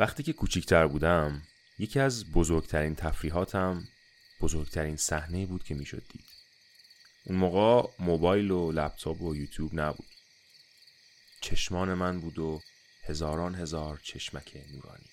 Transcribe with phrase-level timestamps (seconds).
[0.00, 1.42] وقتی که کوچیکتر بودم
[1.78, 3.84] یکی از بزرگترین تفریحاتم
[4.40, 6.24] بزرگترین صحنه بود که می‌شد دید.
[7.24, 10.06] اون موقع موبایل و لپتاپ و یوتیوب نبود.
[11.40, 12.60] چشمان من بود و
[13.04, 15.10] هزاران هزار چشمک نورانی.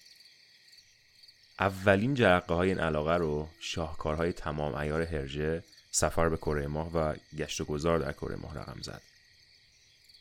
[1.59, 7.15] اولین جرقه های این علاقه رو شاهکارهای تمام ایار هرژه سفر به کره ماه و
[7.37, 9.01] گشت و گذار در کره ماه رقم زد.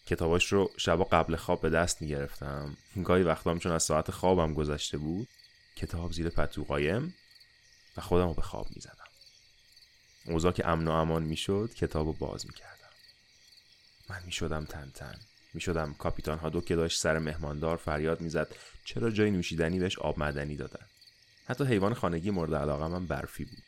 [0.06, 2.76] کتاباش رو شبا قبل خواب به دست می‌گرفتم.
[3.04, 5.28] گاهی وقتام چون از ساعت خوابم گذشته بود
[5.76, 7.14] کتاب زیر پتو قایم
[7.96, 9.06] و خودم رو به خواب می‌زدم.
[10.26, 12.72] اوضاع که امن و امان می‌شد کتاب رو باز می‌کردم.
[14.08, 15.18] من می‌شدم تن تن.
[15.54, 18.54] می‌شدم کاپیتان ها دو که داشت سر مهماندار فریاد می‌زد
[18.84, 20.86] چرا جای نوشیدنی بهش آب معدنی دادن؟
[21.46, 23.62] حتی حیوان خانگی مورد علاقه من برفی بود.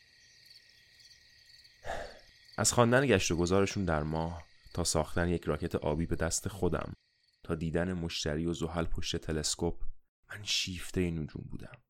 [2.57, 6.93] از خواندن گشت و گذارشون در ماه تا ساختن یک راکت آبی به دست خودم.
[7.43, 9.85] تا دیدن مشتری و زحل پشت تلسکوپ.
[10.31, 11.83] من شیفته نجوم بودم.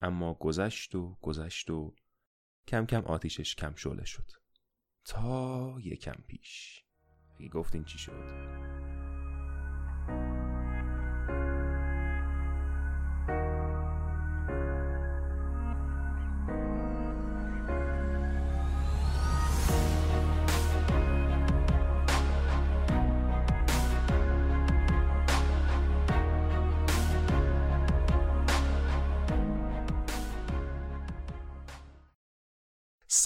[0.00, 1.94] اما گذشت و گذشت و
[2.68, 4.30] کم کم آتیشش کم شله شد.
[5.04, 6.84] تا یکم پیش.
[7.38, 8.97] اگه گفتین چی شد؟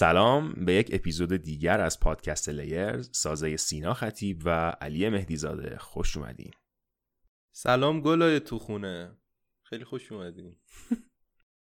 [0.03, 4.49] سلام به یک اپیزود دیگر از پادکست لیرز سازه سینا خطیب و
[4.81, 5.77] علی مهدیزاده.
[5.77, 6.51] خوش اومدین.
[7.55, 9.17] سلام گلای تو خونه.
[9.65, 10.55] خیلی خوش اومدین.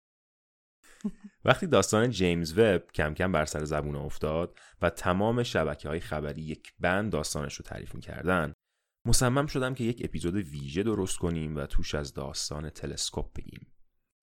[1.46, 6.42] وقتی داستان جیمز وب کم کم بر سر زبون افتاد و تمام شبکه های خبری
[6.42, 8.54] یک بند داستانش رو تعریف می‌کردن
[9.08, 13.74] مصمم شدم که یک اپیزود ویژه درست کنیم و توش از داستان تلسکوپ بگیم.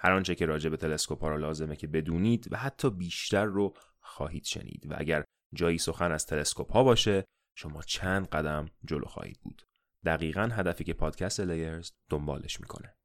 [0.01, 3.75] هر آنچه که راجع به تلسکوپ ها را لازمه که بدونید و حتی بیشتر رو
[4.07, 5.25] خواهید شنید و اگر
[5.55, 7.25] جایی سخن از تلسکوپ ها باشه
[7.55, 9.63] شما چند قدم جلو خواهید بود.
[10.05, 12.97] دقیقا هدفی که پادکست لیرز دنبالش می‌کنه.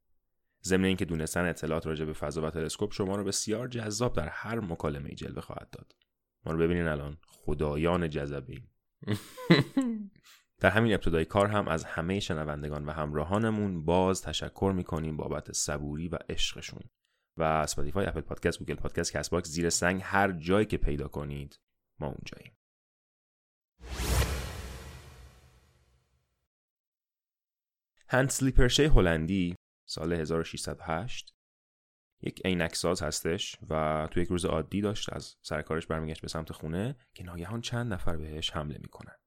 [0.63, 4.59] ضمن اینکه دونستن اطلاعات راجع به فضا و تلسکوپ شما رو بسیار جذاب در هر
[4.59, 5.95] مکالمه جلوه خواهد داد.
[6.45, 7.18] ما رو ببینین الان.
[7.28, 8.62] خدایان جذبه
[10.62, 16.07] در همین ابتدای کار هم از همه شنوندگان و همراهانمون باز تشکر می‌کنیم بابت صبوری
[16.07, 16.81] و عشقشون.
[17.38, 21.59] و Spotify Apple Podcast Google Podcast Castbox زیر سنگ هر جایی که پیدا کنید
[22.00, 22.58] ما اونجاییم.
[28.08, 29.56] هنس لیپرشه هلندی
[29.86, 31.36] سال 1608
[32.22, 36.96] یک عینکساز هستش و تو یک روز عادی داشت از سرکارش برمیگشت به سمت خونه
[37.13, 39.20] که ناگهان چند نفر بهش حمله می‌کنن.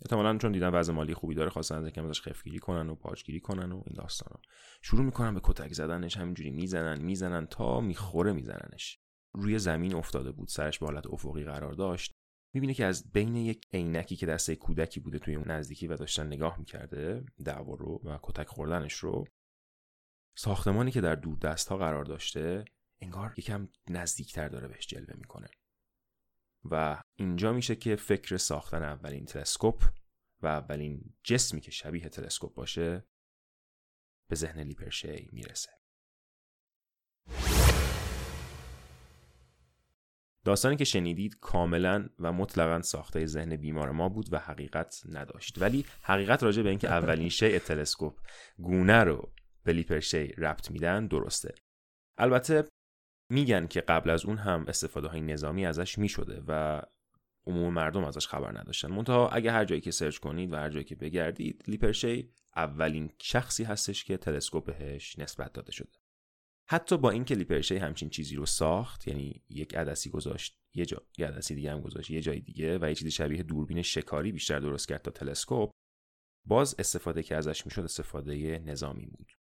[0.00, 3.40] احتمالا چون دیدن وضع مالی خوبی داره خواستن از یکم ازش خفت‌گیری کنن و پاچه‌گیری
[3.40, 4.40] کنن و این داستانا.
[4.82, 8.98] شروع می‌کنن به کتک زدنش همینجوری می‌زنن می‌زنن تا می‌خوره میزننش.
[9.34, 12.14] روی زمین افتاده بود سرش به حالت افقی قرار داشت.
[12.54, 16.26] می‌بینه که از بین یک عینکی که دسته کودکی بوده توی اون نزدیکی و داشتن
[16.26, 19.24] نگاه می‌کرده دعوا رو و کتک خوردنش رو
[20.36, 22.64] ساختمانی که در دور دست ها قرار داشته
[23.00, 25.48] انگار یکم نزدیکتر داره بهش جلوه می‌کنه.
[26.70, 29.84] و اینجا میشه که فکر ساختن اولین تلسکوپ
[30.42, 33.04] و اولین جسمی که شبیه تلسکوپ باشه
[34.28, 35.70] به ذهن لیپرشی می‌رسه.
[40.44, 45.62] داستانی که شنیدید کاملا و مطلقا ساخته ذهن بیمار ما بود و حقیقت نداشت.
[45.62, 48.20] ولی حقیقت راجع به اینکه اولین شیء تلسکوپ
[48.58, 49.32] گونه رو
[49.64, 51.54] به لیپرشی ربط میدن درسته.
[52.18, 52.64] البته
[53.30, 56.82] میگن که قبل از اون هم استفاده های نظامی ازش می‌شده و
[57.46, 58.88] عموم مردم ازش خبر نداشتن.
[58.92, 63.64] منتها اگه هر جایی که سرچ کنید و هر جایی که بگردید لیپرشی اولین شخصی
[63.64, 65.92] هستش که تلسکوپ بهش نسبت داده شده.
[66.68, 71.26] حتی با اینکه لیپرشی همچین چیزی رو ساخت یعنی یک عدسی گذاشت یه جا یه
[71.26, 74.88] عدسی دیگه هم گذاشت یه جای دیگه و یه چیزی شبیه دوربین شکاری بیشتر درست
[74.88, 75.70] کرد تا تلسکوپ
[76.46, 79.32] باز استفاده که ازش می‌شد استفاده نظامی بود.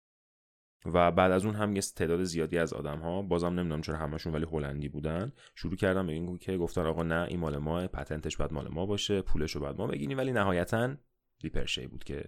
[0.84, 4.34] و بعد از اون هم یه تعداد زیادی از آدم ها بازم نمی‌دونم چرا همشون
[4.34, 8.36] ولی هلندی بودن شروع کردم به این که گفتن آقا نه این مال ما پتنتش
[8.36, 10.18] باید مال ما باشه پولش رو باید ما بگیریم.
[10.18, 10.96] ولی نهایتا
[11.42, 12.24] لیپرشی بود که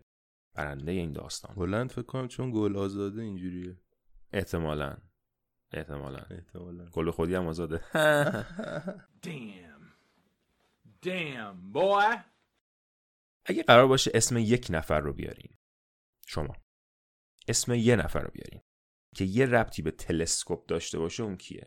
[0.54, 1.56] برنده این داستان.
[1.56, 3.76] هلند فکر کنم چون گل آزاده اینجوریه.
[4.32, 4.96] احتمالا.
[5.72, 6.20] احتمالا.
[6.30, 6.84] احتمالا.
[6.84, 7.80] گل خودی هم آزاده.
[9.26, 9.76] Damn.
[11.04, 12.18] Damn, boy.
[13.44, 15.58] اگه قرار باشه اسم یک نفر رو بیاریم
[16.26, 16.56] شما.
[17.48, 18.62] اسم یه نفر رو بیاریم
[19.14, 21.66] که یه ربطی به تلسکوپ داشته باشه اون کیه؟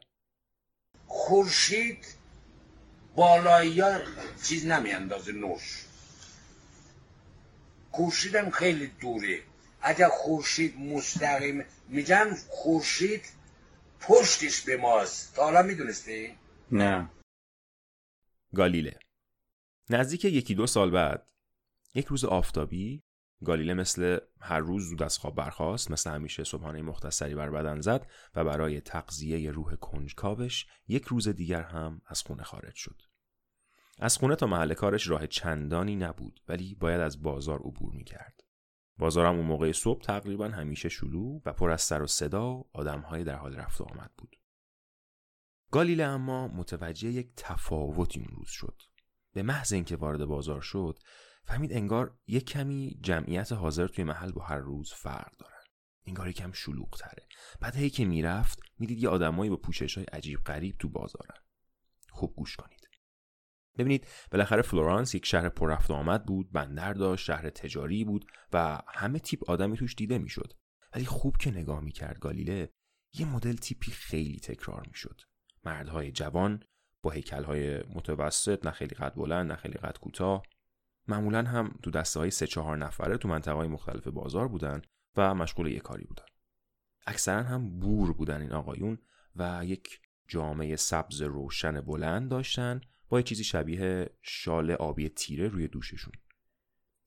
[1.07, 2.05] خورشید
[3.15, 3.99] بالایی ها
[4.43, 5.85] چیز نمیاندازه نوش.
[7.91, 9.43] خورشیدم خیلی دوره.
[9.81, 13.25] اگر خورشید مستقیم میگن خورشید
[13.99, 15.35] پشتش به ماست.
[15.35, 16.35] تا حالا می‌دونستی؟
[16.71, 17.09] نه.
[18.55, 18.99] گالیله.
[19.89, 21.27] نزدیک یکی دو سال بعد
[21.95, 23.03] یک روز آفتابی
[23.45, 28.07] گالیله مثل هر روز زود از خواب برخاست مثل همیشه صبحانه مختصری بر بدن زد
[28.35, 33.01] و برای تقضیه روح کنجکاوش یک روز دیگر هم از خونه خارج شد
[34.01, 38.43] از خونه تا محل کارش راه چندانی نبود ولی باید از بازار عبور می کرد.
[38.97, 43.35] بازارم اون موقع صبح تقریبا همیشه شلو و پر از سر و صدا و در
[43.35, 44.35] حال رفت و آمد بود.
[45.71, 48.81] گالیله اما متوجه یک تفاوتی اون روز شد.
[49.33, 50.99] به محض اینکه وارد بازار شد
[51.49, 55.63] فهمید انگار یک کمی جمعیت حاضر توی محل با هر روز فرق دارن.
[56.05, 57.27] انگار یکم شلوغ تره.
[57.61, 61.41] بعد هی که می‌رفت می‌دید یه آدمایی با پوشش های عجیب غریب تو بازارن.
[62.09, 62.89] خوب گوش کنید.
[63.77, 68.81] ببینید بالاخره فلورانس یک شهر پر رفت آمد بود بندر داشت شهر تجاری بود و
[68.87, 70.53] همه تیپ آدمی توش دیده می‌شد
[70.95, 72.73] ولی خوب که نگاه می‌کرد گالیله
[73.13, 75.21] یه مدل تیپی خیلی تکرار می‌شد
[75.63, 76.63] مردهای جوان
[77.03, 80.43] با هیکلهای متوسط نه خیلی قد بلند نه خیلی قد کوتاه
[81.09, 84.81] معمولا هم تو دسته های سه چهار نفره تو منطقه های مختلف بازار بودن
[85.15, 86.25] و مشغول یه کاری بودن.
[87.07, 88.97] اکثرا هم بور بودن این آقایون
[89.35, 95.67] و یک جامعه سبز روشن بلند داشتن با یه چیزی شبیه شال آبی تیره روی
[95.67, 96.13] دوششون.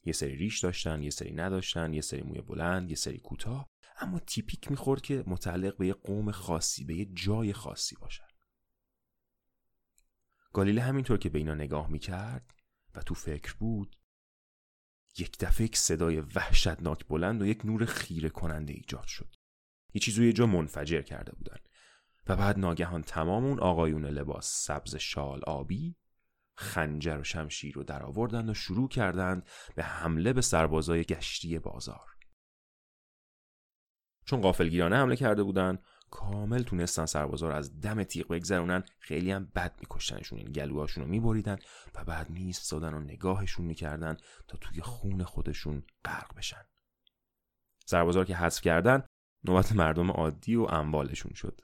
[0.04, 3.68] یه سری ریش داشتن یه سری نداشتن یه سری موی بلند یه سری کوتاه
[4.00, 8.24] اما تیپیک می‌خورد که متعلق به یه قوم خاصی به یه جای خاصی باشن.
[10.52, 12.61] گالیله همینطور که به اینا نگاه می‌کرد
[12.94, 13.96] و تو فکر بود
[15.18, 19.34] یک دفعه یک صدای وحشتناک بلند و یک نور خیره کننده ایجاد شد.
[19.94, 21.56] یه چیز روی جا منفجر کرده بودن.
[22.26, 25.96] و بعد ناگهان تمام اون آقایون لباس سبز شال آبی
[26.54, 32.16] خنجر و شمشیر رو در آوردند و شروع کردند به حمله به سربازای گشتی بازار.
[34.24, 38.84] چون قافلگیرانه حمله کرده بودند کامل تونستن سربازا از دم تیغ بگذرونن.
[38.98, 41.58] خیلی هم بد میکشتنشون این گلوهاشون رو میبریدن
[41.94, 44.16] و بعد میستادن و نگاهشون می‌کردن
[44.48, 46.64] تا توی خون خودشون غرق بشن.
[47.86, 49.02] سربازا که حذف کردن
[49.44, 51.60] نوبت مردم عادی و اموالشون شد.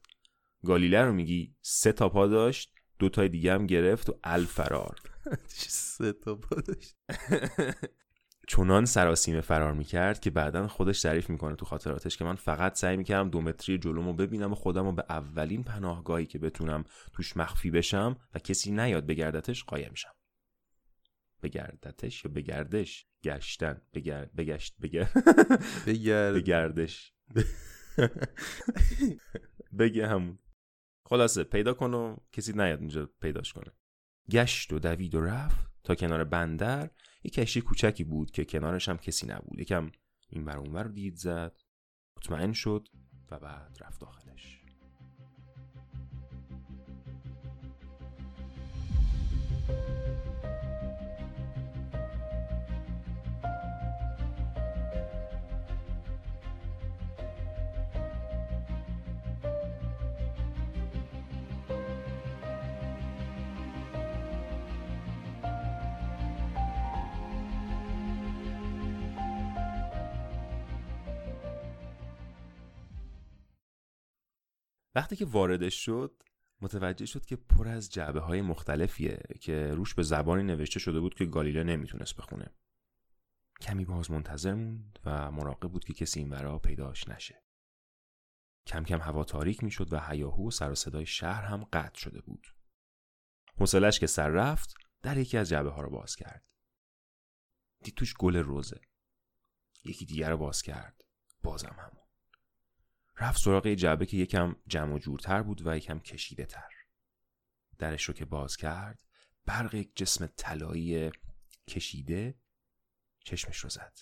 [0.64, 4.96] گالیله رو میگی سه تا پا داشت دو تای دیگه هم گرفت و الفرار.
[5.68, 6.96] سه تا پا داشت؟
[8.50, 12.96] چنان سراسیمه فرار می‌کرد که بعدا خودش تعریف می‌کنه تو خاطراتش که من فقط سعی
[12.96, 17.70] می‌کردم دو متری جلومو ببینم و خودم رو به اولین پناهگاهی که بتونم توش مخفی
[17.70, 20.12] بشم و کسی نیاد بگردتش قایم شم.
[21.42, 23.82] بگردتش یا بگردش گشتن.
[23.94, 25.12] بگرد بگشت بگرد
[25.86, 27.12] بگرد بگردش
[29.78, 30.38] بگه همون.
[31.04, 33.72] خلاصه پیدا کن و کسی نیاد اینجا پیداش کنه.
[34.30, 36.90] گشت و دوید و رفت تا کنار بندر
[37.28, 39.58] یک کشتی کوچکی بود که کنارش هم کسی نبود.
[39.58, 39.90] یکم
[40.30, 41.60] این بر اونور رو دید زد.
[42.16, 42.88] مطمئن شد
[43.30, 44.27] و بعد رفت داخلش
[74.98, 76.22] وقتی که واردش شد
[76.60, 81.14] متوجه شد که پر از جعبه های مختلفیه که روش به زبانی نوشته شده بود
[81.14, 82.54] که گالیله نمی‌تونست بخونه.
[83.60, 87.42] کمی باز منتظر موند و مراقب بود که کسی این ورا پیداش نشه.
[88.66, 92.20] کم کم هوا تاریک می‌شد و هیاهو و سر و صدای شهر هم قطع شده
[92.20, 92.46] بود.
[93.58, 96.44] حوصلش که سر رفت در یکی از جعبه ها رو باز کرد.
[97.84, 98.80] دید توش گل روزه.
[99.84, 101.04] یکی دیگر رو باز کرد.
[101.42, 101.97] بازم همون.
[103.20, 106.70] رفت سراغ جعبه که یکم جمع و جورتر بود و یکم کشیده تر
[107.78, 109.02] درش رو که باز کرد
[109.46, 111.10] برق یک جسم طلایی
[111.68, 112.34] کشیده
[113.24, 113.98] چشمش رو زد.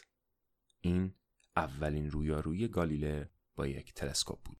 [0.81, 1.15] این
[1.57, 4.59] اولین رویارویی گالیله با یک تلسکوپ بود.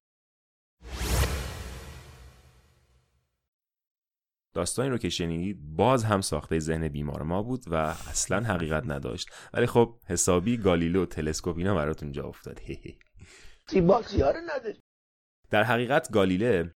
[4.53, 9.29] داستانی رو که شنیدید باز هم ساخته ذهن بیمار ما بود و اصلا حقیقت نداشت.
[9.53, 12.59] ولی خب حسابی گالیله و تلسکوپ اینا براتون جا افتاد.
[13.73, 14.79] ها رو نداری.
[15.49, 16.73] در حقیقت گالیله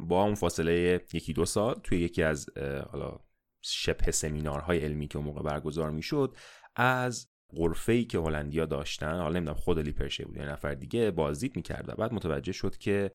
[0.00, 2.46] با اون فاصله یکی دو سال توی یکی از
[2.90, 3.20] حالا
[3.62, 6.36] شبه سمینارهای علمی که اون موقع برگزار می‌شد
[6.76, 11.56] از غرفه ای که هلندیا داشتن حالا نمی‌دونم خود لیپرشه بود یا نفر دیگه بازدید
[11.56, 13.12] می‌کرد و بعد متوجه شد که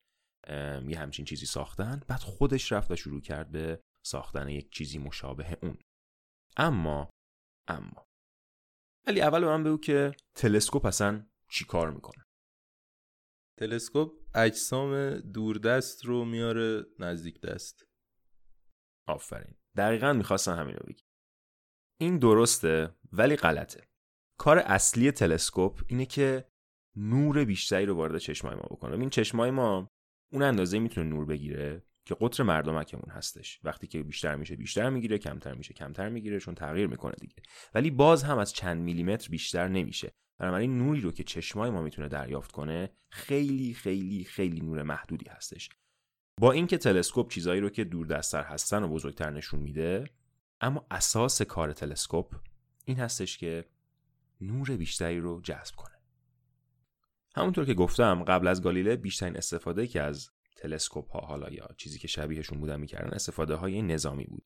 [0.88, 5.58] یه همچین چیزی ساختن بعد خودش رفت و شروع کرد به ساختن یک چیزی مشابه
[5.62, 5.78] اون.
[6.58, 7.10] اما
[7.68, 8.06] اما
[9.08, 12.26] ولی اول به من بگو که تلسکوپ اصلا چی کار می‌کنه؟
[13.62, 17.86] تلسکوپ اجسام دوردست رو میاره نزدیک دست.
[19.08, 19.56] آفرین.
[19.78, 21.04] دقیقا می‌خواستم همین رو بگی.
[22.00, 23.88] این درسته ولی غلطه.
[24.40, 26.46] کار اصلی تلسکوپ اینه که
[26.96, 28.98] نور بیشتری رو وارد چشمای ما بکنه.
[28.98, 29.92] این چشمای ما
[30.34, 31.84] اون اندازه می‌تونه نور بگیره.
[32.12, 33.60] که قطر مردمکمون هستش.
[33.64, 37.36] وقتی که بیشتر میشه بیشتر می‌گیره کمتر میشه کمتر می‌گیره چون تغییر می‌کنه دیگه.
[37.74, 40.12] ولی باز هم از چند میلیمتر بیشتر نمیشه.
[40.38, 45.70] بنابراین نوری رو که چشمای ما می‌تونه دریافت کنه خیلی خیلی خیلی نور محدودی هستش.
[46.42, 50.04] با اینکه تلسکوپ چیزایی رو که دور دستتر هستن و بزرگتر نشون میده
[50.62, 52.36] اما اساس کار تلسکوپ
[52.86, 53.66] این هستش که
[54.42, 55.96] نور بیشتری رو جذب کنه.
[57.36, 60.30] همونطور که گفتم قبل از گالیله بیشترین استفاده که از
[60.62, 64.44] تلسکوپ ها حالا یا چیزی که شبیهشون بودن می‌کردن استفاده های نظامی بود.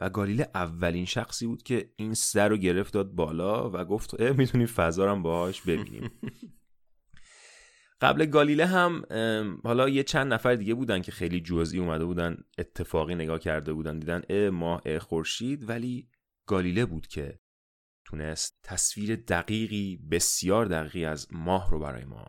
[0.00, 4.66] و گالیله اولین شخصی بود که این سر رو گرفت داد بالا و گفت می‌تونیم
[4.66, 6.10] فضا رو باهاش ببینیم.
[8.00, 9.04] قبل گالیله هم
[9.64, 13.98] حالا یه چند نفر دیگه بودن که خیلی جزئی اومده بودن اتفاقی نگاه کرده بودن
[13.98, 15.68] دیدن اه ماه اه خورشید.
[15.68, 16.08] ولی
[16.46, 17.40] گالیله بود که
[18.04, 22.26] تونست تصویر دقیقی بسیار دقیقی از ماه رو برای ما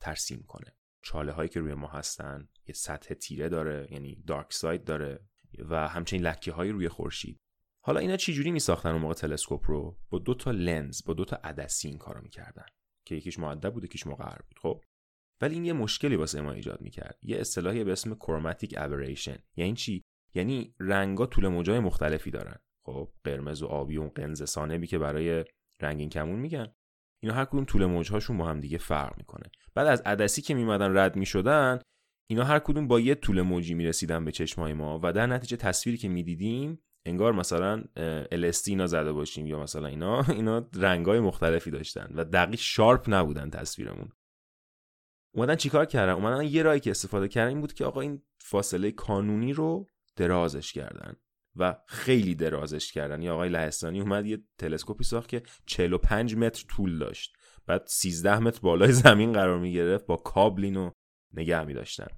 [0.00, 0.75] ترسیم کنه.
[1.06, 5.20] چاله هایی که روی ما هستن یه سطح تیره داره یعنی دارک ساید داره
[5.58, 7.40] و همچنین لکه هایی روی خورشید.
[7.80, 11.14] حالا اینا چی جوری می ساختن اون موقع تلسکوپ رو؟ با دو تا لنز با
[11.14, 12.66] دو تا عدسی این کارو می‌کردن
[13.04, 14.84] که یکیش معدب بود یکیش مقرر بود خب؟
[15.40, 17.18] ولی این یه مشکلی واسه ما ایجاد می‌کرد.
[17.22, 22.58] یه اصطلاحی به اسم کروماتیک ابریشن یعنی چی؟ یعنی رنگا طول موجای مختلفی دارن.
[22.82, 25.44] خب قرمز و آبی و قنز سانبی که برای
[25.80, 26.72] رنگین کمون میگن.
[27.22, 29.50] اینا هر کدوم طول موجهاشون با هم دیگه فرق می‌کنه.
[29.74, 31.78] بعد از عدسی که میمدن رد می‌شدن
[32.30, 35.98] اینا هر کدوم با یه طول موجی می‌رسیدن به چشمای ما و در نتیجه تصویری
[35.98, 37.84] که می‌دیدیم انگار مثلا
[38.32, 43.50] LSD اینا زده باشیم یا مثلا اینا اینا رنگای مختلفی داشتن و دقیق شارپ نبودن
[43.50, 44.12] تصویرمون.
[45.34, 48.90] اومدن چیکار کردن؟ اومدن یه راهی که استفاده کردن این بود که آقا این فاصله
[48.90, 51.16] کانونی رو درازش کردن.
[51.56, 53.22] و خیلی درازش کردن.
[53.22, 57.36] یا آقای لهستانی اومد یه تلسکوپی ساخت که 45 متر طول داشت.
[57.66, 60.90] بعد 13 متر بالای زمین قرار می گرفت با کابلینو
[61.34, 62.08] نگه می داشتن.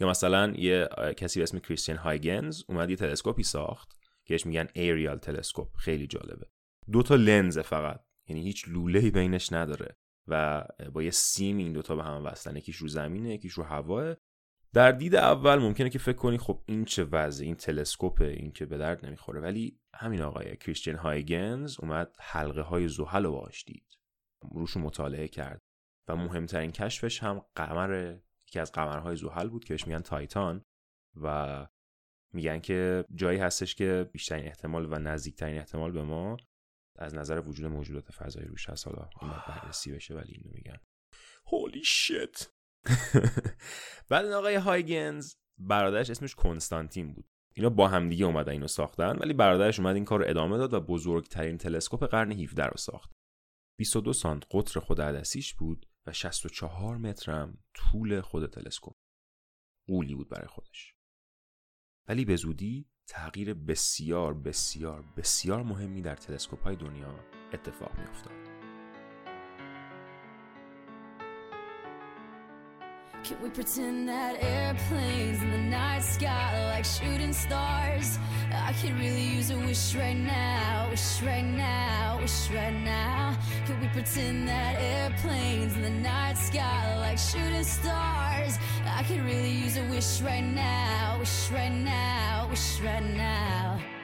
[0.00, 5.18] یا مثلا یه کسی به اسم کریستین هایگنز اومد یه تلسکوپی ساخت که میگن ایریال
[5.18, 5.76] تلسکوپ.
[5.76, 6.46] خیلی جالبه.
[6.92, 8.04] دو تا لنز فقط.
[8.28, 9.96] یعنی هیچ لوله بینش نداره.
[10.26, 12.56] و با یه سیم این دوتا به هم وصلن.
[12.56, 14.16] یکیش رو زمینه یکیش رو هواه.
[14.72, 18.66] در دید اول ممکنه که فکر کنی خب این چه وضع این تلسکوپه این که
[18.66, 19.40] به درد نمی‌خوره.
[19.40, 23.98] ولی همین آقای کریستین هایگنز اومد حلقه های زحل رو باش دید.
[24.52, 25.62] روش مطالعه کرد
[26.08, 30.64] و مهمترین کشفش هم قمر یکی از قمرهای زحل بود که بهش میگن تایتان
[31.22, 31.66] و
[32.34, 36.36] میگن که جایی هستش که بیشترین احتمال و نزدیکترین احتمال به ما
[36.98, 38.86] از نظر وجود موجودات فضایی روش هست.
[38.86, 39.08] حالا
[39.48, 40.80] بررسی بشه ولی اینو میگن.
[41.46, 42.57] هولی شت
[44.08, 47.28] بعد این آقای هایگنز برادرش اسمش کنستانتین بود.
[47.54, 50.80] اینا با همدیگه اومدن اینو ساختن ولی برادرش اومد این کار رو ادامه داد و
[50.80, 53.10] بزرگترین تلسکوپ قرن 17 رو ساخت.
[53.78, 58.96] 22 سانت قطر خود عدسیش بود و 64 مترم طول خود تلسکوپ.
[59.88, 60.94] قولی بود برای خودش.
[62.08, 68.57] ولی به زودی تغییر بسیار بسیار بسیار مهمی در تلسکوپ های دنیا اتفاق می افتاد.
[73.24, 78.18] Can we pretend that airplanes in the night sky like shooting stars?
[78.52, 83.36] I could really use a wish right now, wish right now, wish right now.
[83.66, 88.58] Can we pretend that airplanes in the night sky like shooting stars?
[88.86, 93.97] I could really use a wish right now, wish right now, wish right now.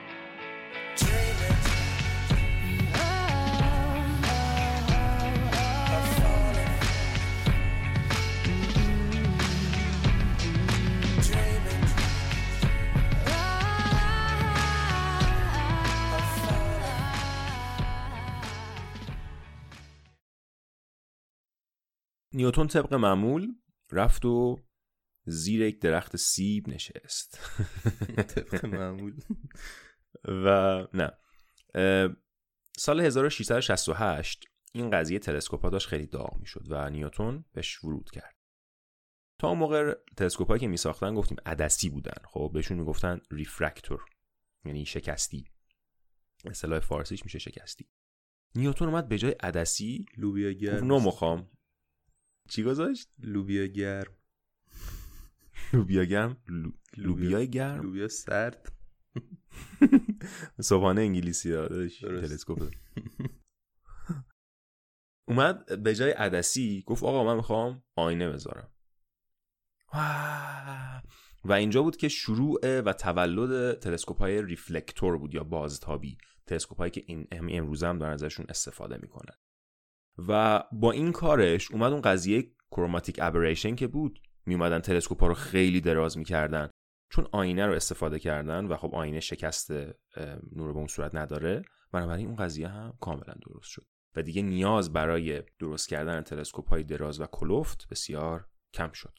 [22.34, 23.54] نیوتون طبق معمول
[23.92, 24.56] رفت و
[25.26, 27.40] زیر یک درخت سیب نشست.
[28.34, 29.20] طبق معمول.
[30.24, 31.12] و نه.
[32.76, 38.36] سال 1668 این قضیه تلسکوپ داشت خیلی داغ می‌شد و نیوتون بهش ورود کرد.
[39.38, 42.22] تا اون موقع تلسکوپ که می ساختن گفتیم عدسی بودن.
[42.24, 44.04] خب بهشون می‌گفتن ریفرکتور
[44.64, 45.44] یعنی شکستی.
[46.44, 47.88] اصطلاح فارسیش میشه شکستی.
[48.54, 50.86] نیوتون اومد به جای عدسی لوبیا گرم.
[50.86, 50.98] نو
[52.48, 54.12] چی گذاشت؟ لوبیا گرم.
[55.72, 56.36] لوبیا گرم؟
[56.96, 58.72] لوبیا گرم؟ لوبیا سرد.
[60.60, 61.68] صبحانه انگلیسی ها
[62.00, 62.62] تلسکوپ.
[65.28, 68.70] اومد به جای عدسی گفت آقا من می‌خوام آینه بذارم.
[71.44, 76.18] و اینجا بود که شروع و تولد تلسکوپ های ریفلکتور بود یا بازتابی.
[76.46, 79.34] تلسکوپ هایی که این امروز هم دارن ازشون استفاده می‌کنن.
[80.18, 84.20] و با این کارش اومد اون قضیه کروماتیک ابریشن که بود.
[84.46, 86.70] میومدن تلسکوپ ها رو خیلی دراز می‌کردن.
[87.10, 89.70] چون آینه رو استفاده کردن و خب آینه شکست
[90.52, 91.62] نور به اون صورت نداره.
[91.92, 93.86] بنابراین اون قضیه هم کاملا درست شد.
[94.16, 99.14] و دیگه نیاز برای درست کردن تلسکوپ های دراز و کلفت بسیار کم شد.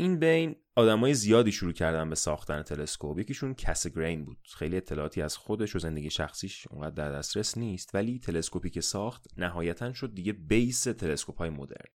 [0.00, 3.18] این بین آدمای زیادی شروع کردن به ساختن تلسکوپ.
[3.18, 4.38] یکیشون کس گرین بود.
[4.44, 9.26] خیلی اطلاعاتی از خودش و زندگی شخصیش اونقدر در دسترس نیست ولی تلسکوپی که ساخت
[9.36, 11.90] نهایتا شد دیگه بیس تلسکوپ های مدرن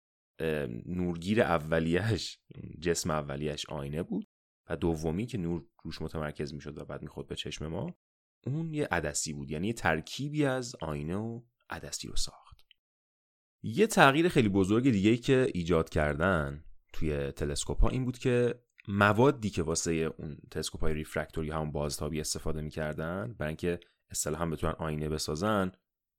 [0.85, 2.39] نورگیر اولیش
[2.81, 4.27] جسم اولیش آینه بود
[4.69, 7.95] و دومی که نور روش متمرکز می‌شد و بعد می‌خورد به چشم ما
[8.47, 9.51] اون یه عدسی بود.
[9.51, 12.61] یعنی یه ترکیبی از آینه و عدسی رو ساخت.
[13.63, 18.55] یه تغییر خیلی بزرگ دیگه ای که ایجاد کردن توی تلسکوپ ها این بود که
[18.87, 24.73] موادی که واسه اون تلسکوپ های ریفرکتوری همون بازتابی استفاده می‌کردن برای اینکه اصطلاحا بتونن
[24.77, 25.71] آینه بسازن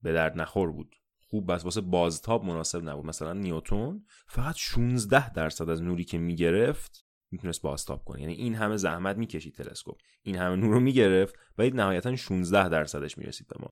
[0.02, 0.96] به درد نخور بود.
[1.20, 3.06] خوب بس واسه بازتاب مناسب نبود.
[3.06, 8.20] مثلا نیوتون فقط 16 درصد از نوری که می‌گرفت می‌تونست بازتاب کنه.
[8.20, 10.00] یعنی این همه زحمت می‌کشید تلسکوپ.
[10.22, 13.70] این همه نور رو می‌گرفت و نهایتا 16 درصدش می‌رسید به ما.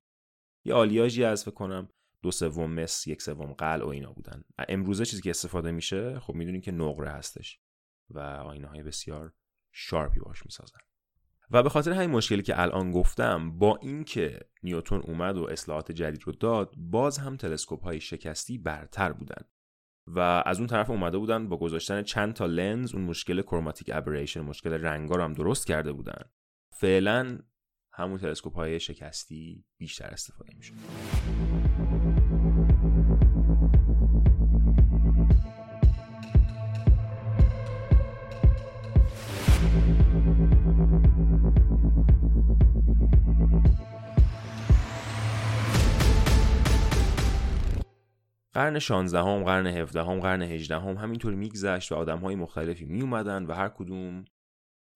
[0.65, 1.89] یه آلیاژی از فکر کنم
[2.23, 4.43] دو سوم مس یک سوم قل و اینا بودن.
[4.69, 7.59] امروزه چیزی که استفاده میشه خب می‌دونین که نقره هستش.
[8.09, 9.33] و آینه های بسیار
[9.71, 10.79] شارپی باش می‌سازن.
[11.51, 16.23] و به خاطر همین مشکلی که الان گفتم با اینکه نیوتون اومد و اصلاحات جدید
[16.23, 19.43] رو داد باز هم تلسکوپ های شکستی برتر بودن.
[20.07, 24.41] و از اون طرف اومده بودن با گذاشتن چند تا لنز اون مشکل کروماتیک ابریشن
[24.41, 26.23] مشکل رنگا رو هم درست کرده بودن.
[26.73, 27.39] فعلا
[27.93, 30.73] همون تلسکوپ های شکستی بیشتر استفاده میشه
[48.53, 52.85] قرن 16 هم، قرن 17 هم، قرن 18 هم همینطور میگذشت و آدم های مختلفی
[52.85, 54.25] می اومدن و هر کدوم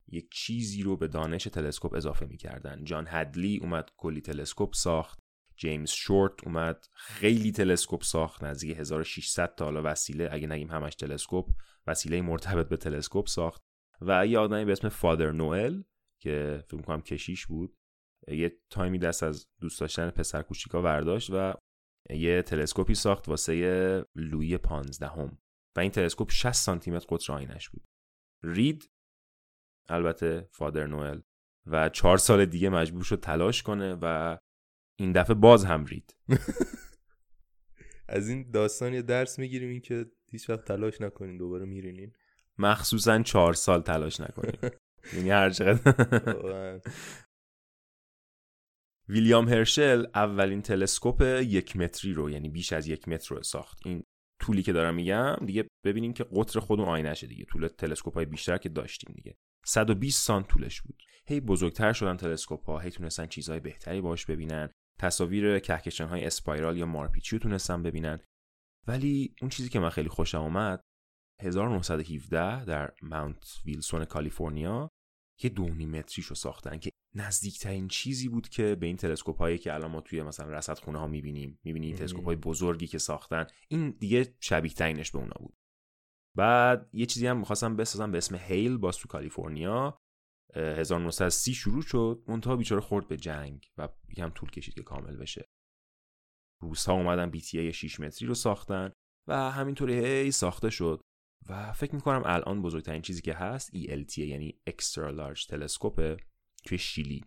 [0.07, 2.83] یک چیزی رو به دانش تلسکوپ اضافه می‌کردن.
[2.83, 5.19] جان هدلی اومد کلی تلسکوپ ساخت.
[5.55, 8.43] جیمز شورت اومد خیلی تلسکوپ ساخت.
[8.43, 11.49] نزدیک 1600 تا حالا وسیله اگه نگیم همش تلسکوپ
[11.87, 13.61] وسیله مرتبط به تلسکوپ ساخت.
[14.01, 15.81] و یه آدمی به اسم فادر نوئل
[16.21, 17.75] که فکر کنم کشیش بود
[18.27, 21.53] یه تایمی دست از دوست داشتن پسر کوچیکا برداشت و
[22.09, 25.37] یه تلسکوپی ساخت واسه لوی پانزدهم
[25.75, 27.87] و این تلسکوپ 60 سانتی متر قطر آینش بود.
[28.43, 28.89] رید
[29.89, 31.19] البته فادر نوئل
[31.65, 34.37] و چهار سال دیگه مجبور شد تلاش کنه و
[34.99, 36.15] این دفعه باز هم رید.
[38.09, 42.13] از این داستان یه درس می‌گیریم این که هیچ وقت تلاش نکنین دوباره میرینین.
[42.57, 44.71] مخصوصا چهار سال تلاش نکنین.
[45.13, 46.81] یعنی هر چقدر.
[49.09, 53.79] ویلیام هرشل اولین تلسکوپ یک متری رو یعنی بیش از یک متر رو ساخت.
[53.85, 54.03] این
[54.41, 57.45] طولی که دارم میگم دیگه ببینیم که قطر خود اون آینشه دیگه.
[57.45, 59.35] طول تلسکوپ های بیشتر که داشتیم دیگه.
[59.65, 61.03] 120 سانت طولش بود.
[61.27, 64.69] هی بزرگتر شدن تلسکوپ ها هی تونستن چیزهای بهتری باش ببینن.
[64.99, 68.19] تصاویر کهکشان های اسپایرال یا مارپیچی رو تونستن ببینن.
[68.87, 70.81] ولی اون چیزی که من خیلی خوشم اومد
[71.41, 74.89] 1917 در ماونت ویلسون کالیفرنیا
[75.43, 79.73] یه دو متریش رو ساختن که نزدیکترین چیزی بود که به این تلسکوپ هایی که
[79.73, 83.89] الان ما توی مثلا رصد خونه ها می‌بینیم می‌بینیم تلسکوپ های بزرگی که ساختن این
[83.89, 85.55] دیگه شبیه ترینش به اونا بود.
[86.37, 89.97] بعد یه چیزی هم می‌خواستم بسازم به اسم هیل باز تو کالیفرنیا.
[90.55, 95.45] 1930 شروع شد منتها بیچاره خورد به جنگ و یکم طول کشید که کامل بشه.
[96.61, 98.91] روس ها اومدن بی تی 6 متری رو ساختن
[99.27, 101.01] و همینطوری هی ساخته شد.
[101.49, 106.21] و فکر می‌کنم الان بزرگترین چیزی که هست ELT یعنی Extra Large Telescope
[106.65, 107.25] توی شیلی.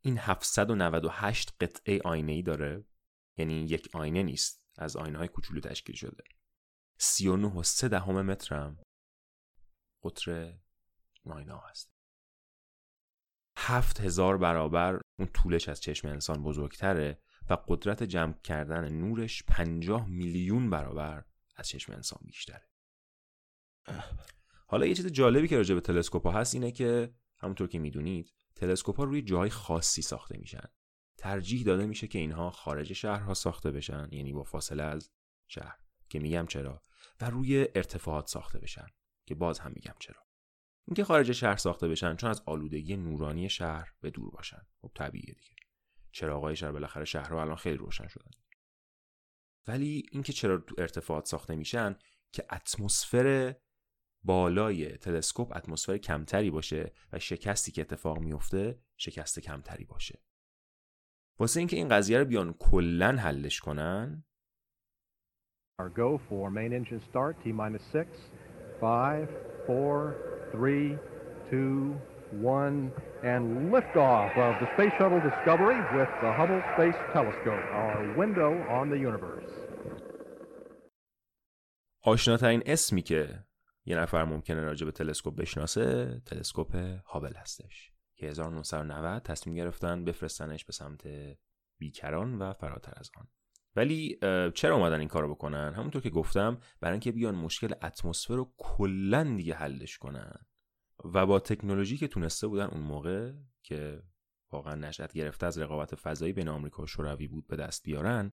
[0.00, 2.84] این 798 قطعه آینه ای داره
[3.38, 6.24] یعنی یک آینه نیست از آینه های کوچولو تشکیل شده.
[6.98, 8.82] 39 و 3 دهم مترم
[10.04, 10.58] قطر
[11.24, 11.96] آینه ها هست.
[13.58, 20.08] هفت هزار برابر اون طولش از چشم انسان بزرگتره و قدرت جمع کردن نورش پنجاه
[20.08, 21.24] میلیون برابر.
[21.56, 22.68] از چشم انسان بیشتره.
[24.66, 28.96] حالا یه چیز جالبی که راجع به تلسکوپ هست اینه که همونطور که می‌دونید تلسکوپ
[28.96, 30.68] ها روی جای خاصی ساخته میشن.
[31.16, 35.10] ترجیح داده میشه که اینها خارج شهرها ساخته بشن یعنی با فاصله از
[35.48, 36.82] شهر که میگم چرا
[37.20, 38.86] و روی ارتفاعات ساخته بشن
[39.26, 40.26] که باز هم میگم چرا.
[40.88, 44.62] اینکه خارج شهر ساخته بشن چون از آلودگی نورانی شهر به دور باشن.
[44.80, 45.54] خب طبیعیه دیگه.
[46.12, 48.30] چراغای شهر بالاخره شهرها الان خیلی روشن شدن.
[49.68, 51.96] ولی اینکه چرا تو ارتفاعات ساخته میشن
[52.32, 53.54] که اتمسفر
[54.24, 60.22] بالای تلسکوپ اتمسفر کمتری باشه و شکستی که اتفاق میفته شکست کمتری باشه
[61.38, 64.24] واسه اینکه این قضیه رو بیان کلا حلش کنن
[65.78, 66.08] Our 6,
[68.80, 69.28] 5,
[69.66, 70.14] 4,
[70.62, 70.98] 3,
[71.50, 71.94] 2,
[79.40, 79.55] 1.
[82.06, 83.44] آشناترین اسمی که
[83.84, 87.92] یه نفر ممکنه راجع به تلسکوپ بشناسه تلسکوپ هابل هستش.
[88.16, 91.08] که 1990 تصمیم گرفتن بفرستنش به سمت
[91.78, 93.28] بیکران و فراتر از آن.
[93.76, 94.18] ولی
[94.54, 99.24] چرا اومدن این کارو بکنن؟ همونطور که گفتم برای اینکه بیان مشکل اتمسفر رو کلا
[99.36, 100.46] دیگه حلش کنن.
[101.04, 104.02] و با تکنولوژی که تونسته بودن اون موقع که
[104.52, 108.32] واقعا نشأت گرفته از رقابت فضایی بین آمریکا و شوروی بود به دست بیارن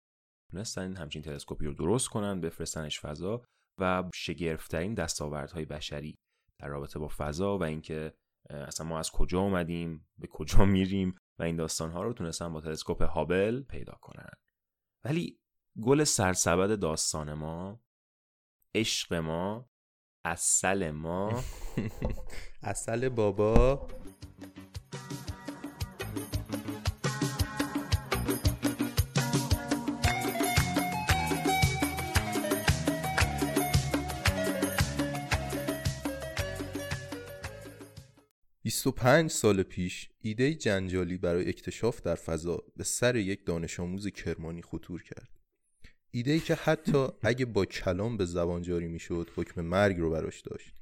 [0.52, 3.42] تونستن همچین تلسکوپی رو درست کنن بفرستنش فضا
[3.78, 6.18] و شگرفترین دستاوردهای بشری
[6.60, 8.14] در رابطه با فضا و اینکه
[8.50, 13.02] اصلا ما از کجا اومدیم به کجا میریم و این داستانها رو تونستن با تلسکوپ
[13.02, 14.30] هابل پیدا کنن.
[15.04, 15.40] ولی
[15.82, 17.80] گل سرسبد داستان ما
[18.76, 19.70] عشق ما
[20.26, 21.44] اصل ما
[22.64, 23.88] اصل بابا.
[38.84, 44.62] 25 سال پیش ایده جنجالی برای اکتشاف در فضا به سر یک دانش آموز کرمانی
[44.62, 45.30] خطور کرد.
[46.12, 50.42] ایده ای که حتی اگه با کلام به زبان جاری می‌شد حکم مرگ رو براش
[50.42, 50.76] داشت.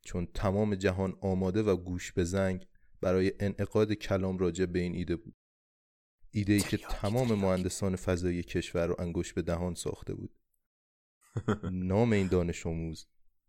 [0.00, 2.66] چون تمام جهان آماده و گوش به زنگ
[3.00, 5.34] برای انعقاد کلام راجع به این ایده بود.
[6.30, 10.30] ایده ای که تمام مهندسان فضایی کشور رو انگشت به دهان ساخته بود.
[11.72, 13.06] نام این دانش آموز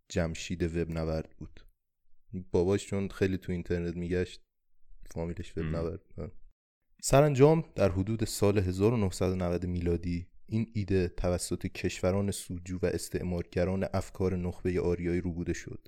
[0.09, 1.68] جمشید وب نورد بود.
[2.51, 4.41] باباش چون خیلی تو اینترنت میگشت
[5.05, 6.01] فامیلش وب نورد
[7.01, 14.81] سرانجام در حدود سال 1990 میلادی این ایده توسط کشوران سوجو و استعمارگران افکار نخبه
[14.81, 15.87] آریایی روبوده شد.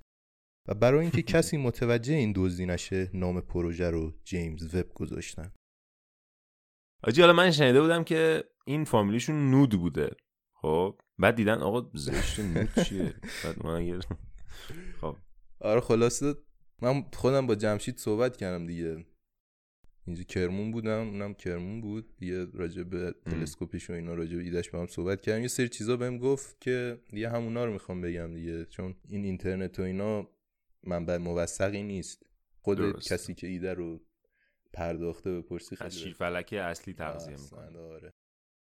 [0.68, 5.52] و برای اینکه کسی متوجه این دزدی نشه نام پروژه رو جیمز وب گذاشتن.
[7.04, 10.10] آجی حالا من شنیده بودم که این فامیلیشون نود بوده.
[10.54, 14.00] خب بعد دیدن آقا زشت نود چیه؟ بعد من
[15.00, 15.16] خب.
[15.62, 16.34] آره خلاصه
[16.82, 19.04] من خودم با جمشید صحبت کردم دیگه.
[20.06, 22.16] اینجا کرمون بودم اونم کرمون بود.
[22.16, 25.68] دیگه راجع به تلسکوپش و اینا راجع به ایدش با هم صحبت کردم یه سری
[25.68, 28.64] چیزا بهم گفت که دیگه همونا رو می‌خوام بگم دیگه.
[28.64, 30.28] چون این اینترنت و اینا
[30.84, 32.26] منبع موثقی نیست.
[32.60, 33.12] خود درست.
[33.12, 34.00] کسی که ایده رو
[34.72, 37.78] پرداخته بپرسی خیلی از شیر فلکه اصلی تغذیه می‌کنه.
[37.78, 38.12] آره.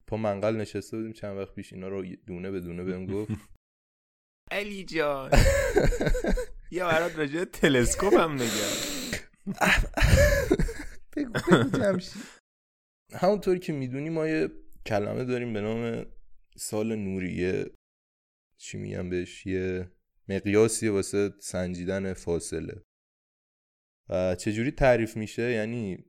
[0.07, 3.31] پا منقل نشسته بودیم چند وقت پیش اینا رو دونه به دونه بهم گفت.
[4.51, 5.31] علی جان.
[6.71, 8.47] یا برات راجع تلسکوپ هم نگم
[13.21, 14.49] همونطوری که می‌دونی ما یه
[14.87, 16.07] کلمه داریم به نام
[16.57, 17.71] سال نوریه
[18.57, 19.93] چی میگم بهش؟ یه
[20.29, 22.83] مقیاسی واسه سنجیدن فاصله.
[24.09, 26.05] و چجوری تعریف میشه؟ یعنی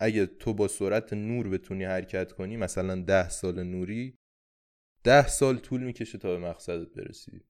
[0.00, 4.18] اگه تو با سرعت نور بتونی حرکت کنی مثلا ده سال نوری
[5.04, 7.44] ده سال طول می‌کشه تا به مقصدت برسی.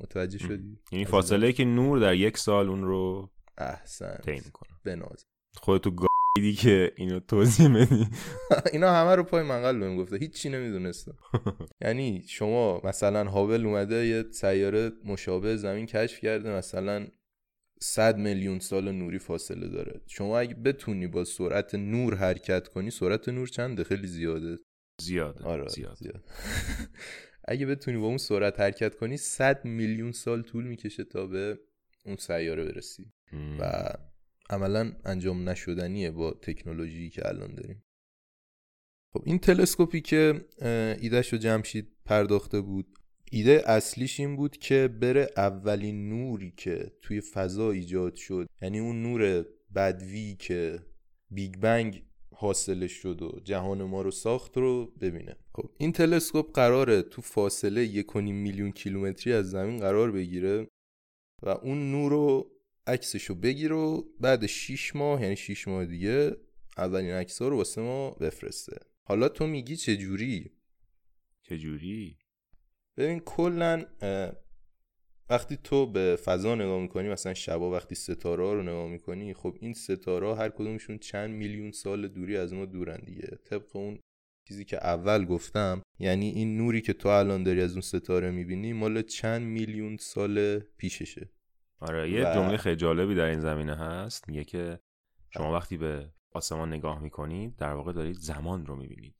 [0.00, 4.70] متوجه شدی؟ یعنی فاصله که نور در یک سال اون رو احسن طی می‌کنه.
[4.84, 5.24] بناز.
[5.56, 8.06] خودتو گایدی که اینو توضیح بدی؟
[8.72, 10.16] اینا همه رو پای منقل بهم گفته.
[10.16, 11.14] هیچی نمی‌دونستم.
[11.84, 17.06] یعنی شما مثلا هابل اومده یه سیاره مشابه زمین کشف کرده مثلا
[17.80, 20.00] 100 میلیون سال نوری فاصله داره.
[20.06, 24.58] شما اگه بتونی با سرعت نور حرکت کنی سرعت نور چنده؟ خیلی زیاده.
[25.00, 25.44] زیاده.
[25.44, 25.96] آره زیاد.
[25.96, 26.24] زیاد.
[27.48, 31.58] اگه بتونی با اون سرعت حرکت کنی 100 میلیون سال طول می‌کشه تا به
[32.04, 33.12] اون سیاره برسی.
[33.60, 33.92] و
[34.50, 37.84] عملا انجام نشدنیه با تکنولوژی که الان داریم.
[39.12, 40.46] خب این تلسکوپی که
[41.00, 42.86] ایدهش رو جمشید پرداخته بود
[43.32, 49.02] ایده اصلیش این بود که بره اولین نوری که توی فضا ایجاد شد یعنی اون
[49.02, 50.78] نور بدوی که
[51.30, 52.05] big bang
[52.38, 55.36] حاصلش شد و جهان ما رو ساخت رو ببینه.
[55.54, 60.66] خب این تلسکوپ قراره تو فاصله یک میلیون کیلومتری از زمین قرار بگیره
[61.42, 62.50] و اون نور رو
[62.86, 66.36] عکسش رو بگیره و بعد 6 ماه یعنی 6 ماه دیگه
[66.78, 68.76] اولین عکس رو واسه ما بفرسته.
[69.02, 70.50] حالا تو میگی چه جوری
[71.42, 72.18] چه جوری
[72.96, 73.84] ببین کلا
[75.28, 79.74] وقتی تو به فضا نگاه می‌کنی مثلا شبا وقتی ستاره رو نگاه می‌کنی خب این
[79.74, 83.38] ستاره هر کدومشون چند میلیون سال دوری از ما دورن دیگه.
[83.44, 83.98] طبق اون
[84.48, 88.72] چیزی که اول گفتم یعنی این نوری که تو الان داری از اون ستاره می‌بینی
[88.72, 91.30] مال چند میلیون سال پیششه.
[91.80, 94.28] آره یه و- جمله خیلی جالبی در این زمینه هست.
[94.28, 94.80] میگه که
[95.30, 99.14] شما وقتی به آسمان نگاه می‌کنید در واقع دارید زمان رو می‌بینید.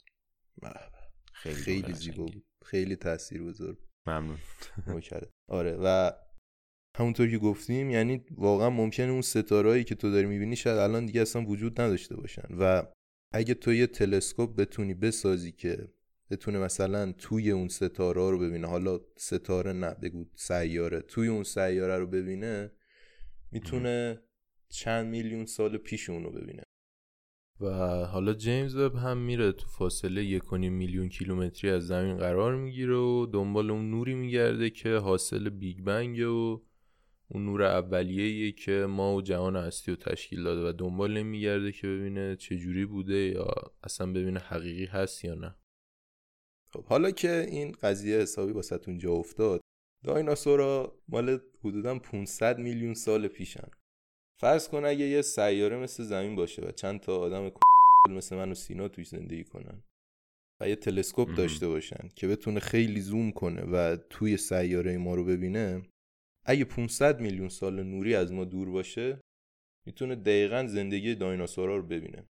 [1.33, 2.25] خیلی خیلی زیبا.
[2.25, 2.45] بود.
[2.65, 4.39] خیلی تاثیر بزرگ ممنون.
[5.01, 6.13] کرده آره و
[6.97, 11.21] همونطور که گفتیم یعنی واقعا ممکنه اون ستارهایی که تو داری می‌بینی شاید الان دیگه
[11.21, 12.49] اصلا وجود نداشته باشن.
[12.61, 12.83] و
[13.33, 15.89] اگه تو یه تلسکوپ بتونی بسازی که
[16.31, 21.99] بتونه مثلا توی اون ستاره رو ببینه حالا ستاره نه بگو سیاره توی اون سیاره
[21.99, 22.71] رو ببینه
[23.53, 24.23] می‌تونه
[24.69, 26.63] چند میلیون سال پیش اون رو ببینه.
[27.61, 27.67] و
[28.05, 32.57] حالا جیمز وب هم میره تو فاصله یک و نیم میلیون کیلومتری از زمین قرار
[32.57, 36.61] می‌گیره و دنبال اون نوری میگرده که حاصل بیگ بنگه و
[37.29, 41.87] اون نور اولیه‌ایه که ما و جهان هستی رو تشکیل داده و دنبال میگرده که
[41.87, 43.49] ببینه چه جوری بوده یا
[43.83, 45.55] اصلا ببینه حقیقی هست یا نه.
[46.69, 49.61] خب حالا که این قضیه حسابی واسهتون جا افتاد
[50.05, 53.69] دایناسورا مال حدودا 500 میلیون سال پیشن.
[54.41, 57.53] فرض کن اگه یه سیاره مثل زمین باشه و چند تا آدم
[58.09, 59.83] مثل من و سینا توش زندگی کنن
[60.61, 61.35] و یه تلسکوپ.
[61.35, 65.83] داشته باشن که بتونه خیلی زوم کنه و توی سیاره ما رو ببینه
[66.47, 69.21] اگه 500 میلیون سال نوری از ما دور باشه
[69.87, 72.25] می‌تونه دقیقا زندگی دایناسورا رو ببینه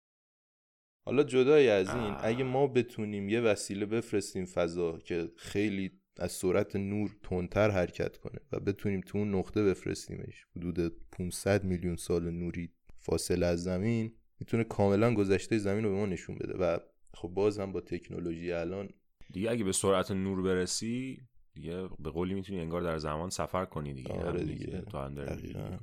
[1.05, 2.15] حالا جدای از این.
[2.19, 8.39] اگه ما بتونیم یه وسیله بفرستیم فضا که خیلی از سرعت نور تندتر حرکت کنه
[8.51, 10.45] و بتونیم تو اون نقطه بفرستیمش.
[10.55, 10.79] حدود
[11.11, 16.35] 500 میلیون سال نوری فاصله از زمین می‌تونه کاملا گذشته زمین رو به ما نشون
[16.35, 16.77] بده و
[17.13, 18.89] خب باز هم با تکنولوژی الان
[19.33, 21.21] دیگه اگه به سرعت نور برسی
[21.53, 24.13] دیگه به قولی می‌تونی انگار در زمان سفر کنی دیگه.
[24.13, 24.81] آره دیگه.
[24.81, 25.15] تو هم.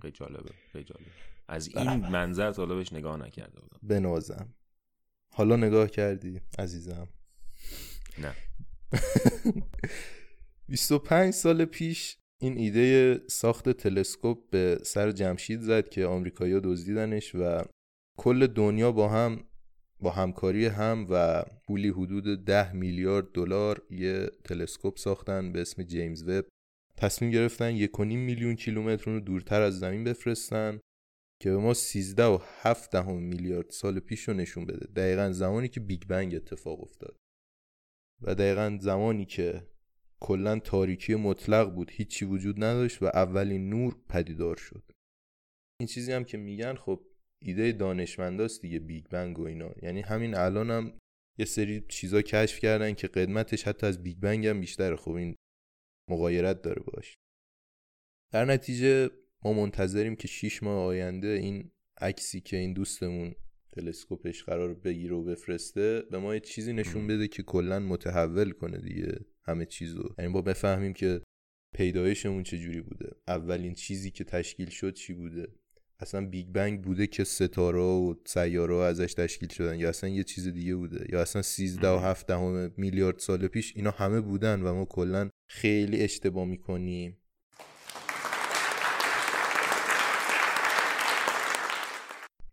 [0.02, 1.10] خیلی جالبه خیلی جالبه.
[1.48, 3.78] از این منظر تا حالا بهش نگاه نکرده بودم.
[3.82, 4.54] بنازم
[5.34, 7.08] حالا نگاه کردی عزیزم؟
[8.18, 8.34] نه.
[10.72, 17.62] 25 سال پیش این ایده ساخت تلسکوپ به سر جمشید زد که آمریکایی‌ها دزدیدنش و
[18.18, 19.44] کل دنیا با هم
[20.00, 26.22] با همکاری هم و پولی حدود 10 میلیارد دلار یه تلسکوپ ساختن به اسم جیمز
[26.28, 26.44] وب
[26.96, 30.80] تصمیم گرفتن 1.5 میلیون کیلومتر رو دورتر از زمین بفرستن
[31.42, 34.86] که به ما 13 و 7 دهم میلیارد سال پیش رو نشون بده.
[34.86, 37.16] دقیقا زمانی که big bang اتفاق افتاد.
[38.22, 39.71] و دقیقا زمانی که
[40.22, 41.90] کلا تاریکی مطلق بود.
[41.90, 44.82] هیچی وجود نداشت و اولین نور پدیدار شد.
[45.80, 47.00] این چیزی هم که میگن خب
[47.42, 49.74] ایده دانشمنداست دیگه big bang و اینا.
[49.82, 50.98] یعنی همین الان هم
[51.38, 54.96] یه سری چیزا کشف کردن که قدمتش حتی از big bang هم بیشتره.
[54.96, 55.36] خب این
[56.10, 57.14] مغایرت داره باش.
[58.32, 59.10] در نتیجه
[59.44, 63.34] ما منتظریم که 6 ماه آینده این عکسی که این دوستمون
[63.72, 68.78] تلسکوپش قرار بگیره و بفرسته به ما یه چیزی نشون بده که کلا متحول کنه
[68.78, 69.31] دیگه.
[69.44, 71.22] همه چیزو یعنی با بفهمیم که
[71.74, 73.10] پیدایشمون جوری بوده.
[73.28, 75.48] اولین چیزی که تشکیل شد چی بوده؟
[76.00, 80.48] اصلا بیگ بنگ بوده که ستاره و سیاره ازش تشکیل شدن یا اصلا یه چیز
[80.48, 84.74] دیگه بوده؟ یا اصلا 13 و 7 دهم میلیارد سال پیش اینا همه بودن و
[84.74, 87.21] ما کلا خیلی اشتباه می‌کنیم؟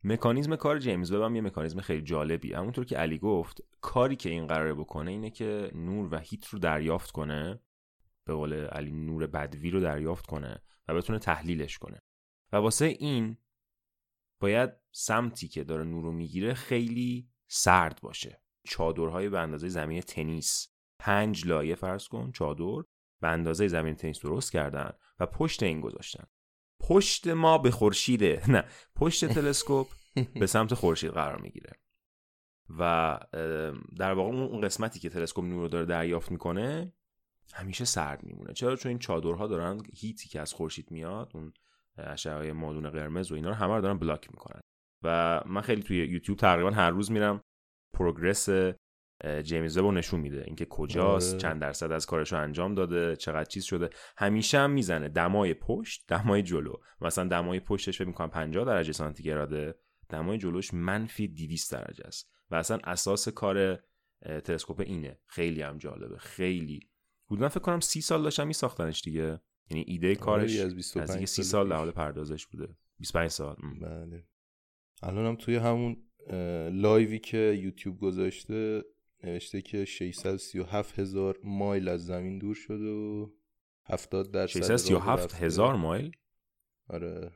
[0.04, 4.30] مکانیزم کار جیمز وب هم یه مکانیزم خیلی جالبی همونطور که علی گفت کاری که
[4.30, 7.60] این قراره بکنه اینه که نور و هیت رو دریافت کنه
[8.26, 12.02] به قول علی نور بدوی رو دریافت کنه و بتونه تحلیلش کنه.
[12.52, 13.38] و واسه این
[14.40, 18.42] باید سمتی که داره نور رو می‌گیره خیلی سرد باشه.
[18.64, 20.68] چادرهای به اندازه زمین تنیس.
[21.00, 22.84] پنج لایه فرض کن چادر
[23.22, 26.24] به اندازه زمین تنیس درست کردن و پشت این گذاشتن.
[26.80, 28.66] پشت ما به خورشیده نه
[28.96, 29.88] پشت تلسکوپ
[30.34, 31.72] به سمت خورشید قرار می‌گیره.
[32.80, 33.20] و
[33.98, 36.94] در واقع اون قسمتی که تلسکوپ نور رو داره دریافت می‌کنه
[37.54, 38.54] همیشه سرد میمونه.
[38.54, 41.54] چرا؟ چون این چادرها دارن هیتی که از خورشید میاد اون
[41.98, 44.62] اشعه مادون قرمز و اینا رو همه رو دارن بلاک می‌کنن.
[45.04, 47.42] و من خیلی توی یوتیوب تقریبا هر روز میرم.
[47.94, 48.50] پروگرس
[49.44, 50.44] جیمز وب رو نشون میده.
[50.46, 51.42] اینکه کجاست آره.
[51.42, 53.90] چند درصد از کارش رو انجام داده چقدر چیز شده.
[54.18, 55.10] همیشه هم می‌زنه.
[55.10, 56.74] دمای پشت دمای جلو.
[57.02, 59.76] مثلا دمای پشتش فکر می‌کنم 50 درجه سانتیگراده
[60.10, 62.32] دمای جلوش منفی 200 درجه است.
[62.52, 63.80] و اصلا اساس کار
[64.44, 65.20] تلسکوپ اینه.
[65.28, 66.18] خیلی هم جالبه.
[66.18, 66.90] خیلی.
[67.28, 69.40] حدودا فکر کنم 30 سال داشتن میساختنش دیگه.
[69.70, 71.70] یعنی ایده کارش آره، از 25 نزدیک 30 سال.
[71.70, 72.76] در حال پردازش بوده.
[73.00, 73.56] 25 سال.
[73.82, 74.28] بله.
[75.04, 75.98] الان هم توی همون
[76.72, 78.84] لایوی که یوتیوب گذاشته
[79.24, 83.30] نوشته که 637 هزار مایل از زمین دور شده و
[83.86, 85.76] 70 درصد 637 راه هزار.
[85.76, 86.12] مایل؟
[86.88, 87.32] آره.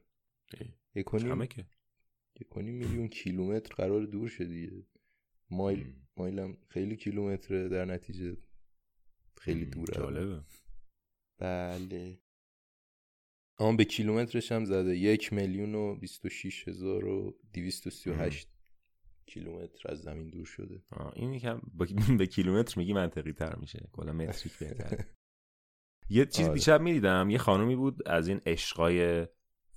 [0.60, 1.66] ای، یک و نیم- کمه که.
[2.42, 4.86] یک و نیم میلیون کیلومتر قرار دور شه دیگه.
[5.50, 6.08] مایل مم.
[6.18, 8.38] مایلم خیلی کیلومتره در نتیجه.
[9.38, 9.94] خیلی دوره.
[9.94, 10.44] جالبه.
[11.38, 12.20] بله.
[13.58, 14.98] آن به کیلومترش هم زده.
[14.98, 18.48] یک میلیون و بیست و شیش هزار و دیویست و سی و هشت
[19.26, 20.84] کیلومتر از زمین دور شده.
[21.16, 21.88] این یکم با-
[22.20, 23.90] به کیلومتر میگی منطقی تر میشه.
[23.92, 25.06] کلا متریک بهتره.
[26.10, 26.54] یه چیز آره.
[26.54, 29.28] دیشب می‌دیدم یه خانومی بود از این عشقای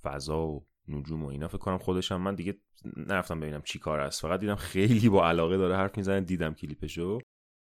[0.01, 1.47] فضا و نجوم و اینا.
[1.47, 2.57] فکر کنم خودش هم من دیگه
[2.97, 7.19] نرفتم ببینم چی کار است فقط دیدم خیلی با علاقه داره حرف می‌زنه دیدم کلیپشو.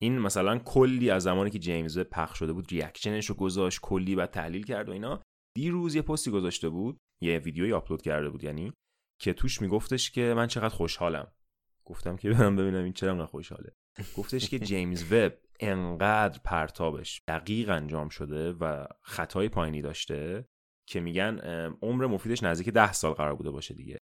[0.02, 4.30] این مثلا کلی از زمانی که جیمز پخش شده بود ریاکشنش رو گذاشت کلی بعد
[4.32, 5.24] تحلیل کرد و اینا.
[5.58, 8.74] دیروز یه پستی گذاشته بود یه ویدیویی آپلود کرده بود یعنی
[9.22, 11.32] که توش میگفتش که من چقدر خوشحالم.
[11.86, 13.76] گفتم که برم ببینم این چرا انقدر خوشحاله.
[14.18, 20.48] گفتش که جیمز وب انقدر پرتابش دقیق انجام شده و خطای پایینی داشته
[20.88, 21.40] که میگن
[21.82, 23.98] عمر مفیدش نزدیک ده سال قرار بوده باشه دیگه.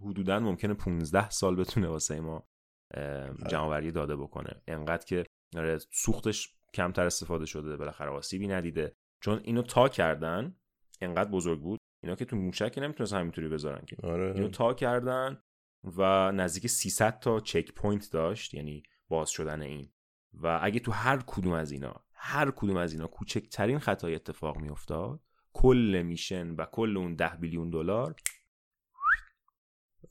[0.00, 2.48] حدودا ممکنه 15 سال بتونه واسه ما
[2.94, 4.62] ام، جمعآوری داده بکنه.
[4.66, 5.24] انقدر که
[5.56, 8.96] آره، سوختش کمتر استفاده شده بالاخره آسیبی ندیده.
[9.22, 10.56] چون اینو تا کردن
[11.00, 11.80] انقدر بزرگ بود.
[12.02, 13.96] اینا که تو موشک نمی‌تونستن همینطوری بذارن که.
[14.04, 15.42] اینو آره تا کردن
[15.84, 19.88] و نزدیک 300 تا checkpoint داشت یعنی باز شدن این.
[20.32, 25.20] و اگه تو هر کدوم از اینا هر کدوم از اینا کوچکترین خطایی اتفاق میافتاد
[25.52, 28.14] کل میشن و کل اون 10 billion دلار.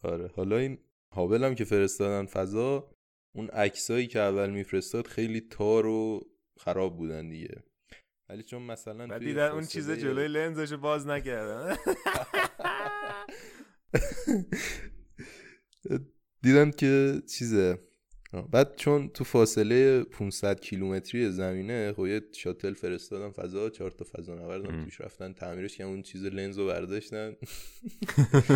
[0.03, 0.77] آره حالا این
[1.11, 2.89] هابل هم که فرستادن فضا
[3.35, 6.21] اون عکسایی که اول میفرستاد خیلی تار و
[6.59, 7.63] خراب بودن دیگه.
[8.29, 11.75] ولی چون مثلا و دیدن اون چیز جلوی لنزشو باز نکردن.
[16.41, 17.79] دیدن که چیزه
[18.51, 24.35] بعد چون تو فاصله 500 کیلومتری زمینه خب یه شاتل فرستادن فضا چهار تا فضا
[24.35, 24.83] نوردن ام.
[24.83, 27.35] توش رفتن تعمیرش کردن اون چیز لنز رو برداشتن.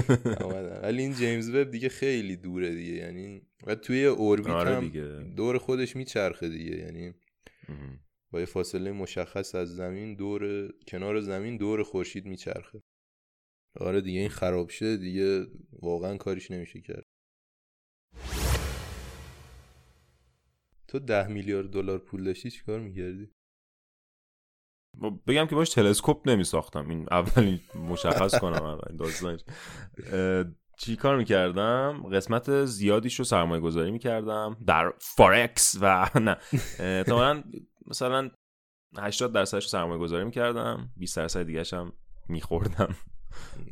[0.84, 4.90] ولی این جیمز وب دیگه خیلی دوره دیگه یعنی و توی اوربیت آره هم.
[5.36, 7.14] دور خودش میچرخه دیگه یعنی.
[8.32, 12.84] با یه فاصله مشخص از زمین دور کنار زمین دور خورشید میچرخه
[13.80, 15.46] آره دیگه این خراب شه دیگه
[15.82, 17.06] واقعا کاریش نمیشه کرد
[20.88, 23.32] تو ده میلیارد دلار پول داشتی چیکار می‌کردی؟
[24.98, 29.44] با- بگم که باش تلسکوپ نمی ساختم این اولین مشخص کنم اول داستانش.
[30.78, 34.58] چی کار می‌کردم؟ قسمت زیادیش رو سرمایه گذاری می‌کردم.
[34.68, 36.38] در فارکس و نه.
[37.04, 37.44] تا
[37.88, 38.32] مثلا
[38.98, 40.90] 80 درصدش رو سرمایه گذاری می‌کردم.
[40.98, 41.94] 20 درصد دیگه هم
[42.30, 42.96] میخوردم.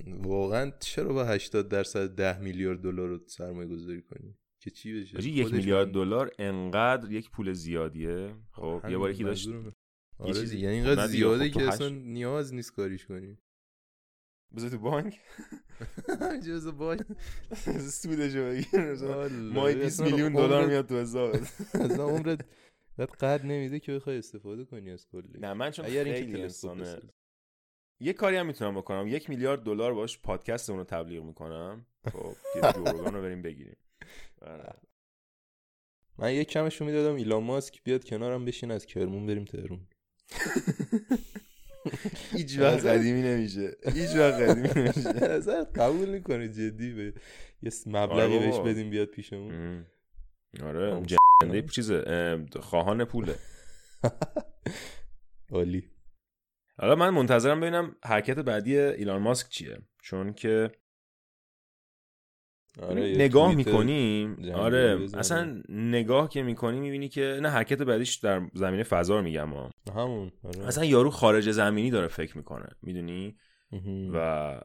[0.07, 5.27] واقعا چرا با 80 درصد ده میلیارد دلار رو سرمایه گذاری کنی؟ که چی بشه؟
[5.29, 8.35] یک میلیارد دلار انقدر یک پول زیادیه.
[8.51, 9.67] خب یه بار یکی داشت منظورمه.
[10.19, 13.37] یه آره چیزی- یعنی خب اینقدر زیاده خب که اصلا نیاز نیست کاریش کنی.
[14.55, 15.19] بذار تو بانک.
[16.47, 16.99] جز باش
[18.01, 18.93] سودشو بگیر.
[19.31, 21.35] ماهی 20 اصلا میلیون دلار میاد تو حساب.
[21.85, 22.45] اصلا عمرت
[22.97, 25.39] بعد قد نمیده که بخوای استفاده کنی از کلی.
[25.39, 26.99] نه من چون اگر خیلی انسانه.
[28.01, 29.07] یه کاری هم می‌تونم بکنم.
[29.07, 31.85] یک میلیارد دلار باش پادکست اون رو تبلیغ می‌کنم.
[32.11, 32.35] خب
[32.75, 33.75] جورگان رو بریم بگیریم.
[33.75, 33.94] آره.
[36.17, 39.87] من یک کمشو می‌دادم ایلان ماسک بیاد کنارم بشین از کرمون بریم تهرون.
[42.31, 42.85] هیچ وقت.
[42.85, 43.71] قدیمی نمیشه.
[43.93, 45.09] هیچ وقت قدیمی نمیشه.
[45.37, 47.13] اصلا قبول می‌کنه جدی به
[47.61, 48.59] یه مبلغی آره بهش.
[48.59, 49.85] بدیم بیاد پیشمون.
[50.63, 51.01] آره
[51.41, 53.35] جنده چیزه اه، خواهان پوله.
[55.51, 55.89] عالی.
[56.77, 59.77] حالا من منتظرم ببینم حرکت بعدی ایلان ماسک چیه.
[60.01, 60.71] چون که
[62.81, 65.19] آره نگاه می‌کنیم آره بزنه.
[65.19, 69.71] اصلا نگاه که می‌کنی می‌بینی که نه حرکت بعدیش در زمینه فضا رو میگم ها
[69.95, 70.67] همون آره.
[70.67, 73.35] اصلا یارو خارج زمینی داره فکر می‌کنه می‌دونی.
[74.13, 74.61] و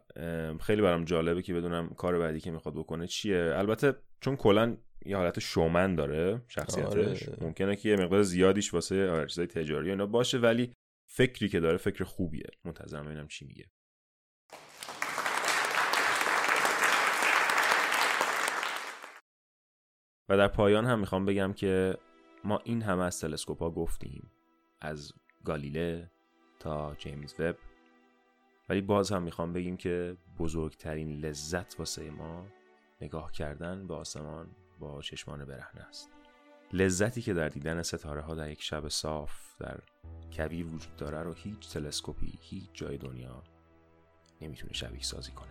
[0.61, 4.76] خیلی برام جالبه که بدونم کار بعدی که می‌خواد بکنه چیه البته چون کلا
[5.07, 7.39] یه حالت شومن داره شخصیتش آره.
[7.41, 10.72] ممکنه که یه مقدار زیادیش واسه چیزای تجاری اینا باشه ولی
[11.07, 13.64] فکری که داره فکر خوبیه منتظرم ببینم چی میگه
[20.31, 21.99] و در پایان هم می‌خوام بگم که
[22.45, 24.31] ما این همه از تلسکوپ ها گفتیم
[24.81, 25.12] از
[25.45, 26.11] گالیله
[26.59, 27.57] تا جیمز وب.
[28.68, 32.47] ولی باز هم می‌خوام بگیم که بزرگترین لذت واسه ما
[33.01, 36.11] نگاه کردن به آسمان با چشمان برهنه است.
[36.72, 39.81] لذتی که در دیدن ستاره ها در یک شب صاف در
[40.33, 43.43] کویر وجود داره رو هیچ تلسکوپی هیچ جای دنیا
[44.41, 45.51] نمی‌تونه شبیه سازی کنه.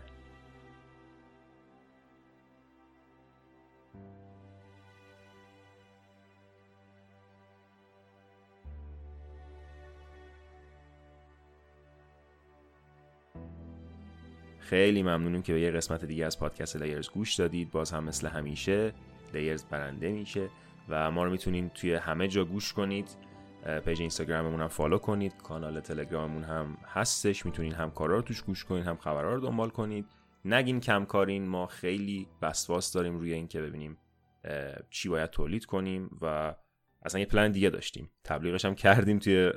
[14.70, 17.72] خیلی ممنونیم که به یه قسمت دیگه از پادکست لیرز گوش دادید.
[17.72, 18.94] باز هم مثل همیشه
[19.34, 20.50] لیرز برنده میشه
[20.90, 23.10] و ما رو می‌تونید توی همه جا گوش کنید.
[23.86, 25.38] page اینستاگراممون هم follow کنید.
[25.38, 27.46] کانال تلگراممون هم هستش.
[27.46, 30.06] می‌تونید هم کارا رو توش گوش کنید هم خبرها رو دنبال کنید.
[30.46, 31.48] نگین کم کارین.
[31.48, 33.98] ما خیلی وسواس داریم روی اینکه ببینیم
[34.90, 36.56] چی باید تولید کنیم و
[37.02, 38.10] اصلا یه پلن دیگه داشتیم.
[38.24, 39.52] تبلیغش هم کردیم توی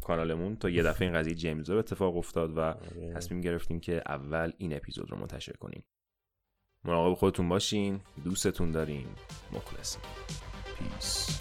[0.00, 2.74] کانالمون تا یه دفعه این قضیه جیمز اتفاق افتاد و
[3.14, 5.84] تصمیم گرفتیم که اول این اپیزود رو منتشر کنیم.
[6.84, 8.00] مراقب خودتون باشین.
[8.24, 9.14] دوستتون داریم.
[9.52, 10.02] مخلصیم
[10.78, 11.40] پیس